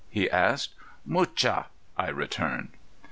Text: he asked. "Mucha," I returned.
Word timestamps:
he 0.09 0.27
asked. 0.31 0.73
"Mucha," 1.05 1.67
I 1.95 2.09
returned. 2.09 2.69